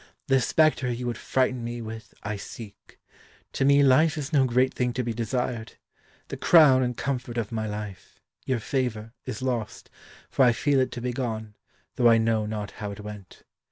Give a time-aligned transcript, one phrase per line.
[0.25, 2.99] "The spectre you would frighten me with, I seek.
[3.53, 5.73] To me life is no great thing to be desired.
[6.29, 9.91] The crown and comfort of my life your favour is lost,
[10.27, 11.53] for I feel it to be gone,
[11.97, 13.43] though I know not how it went.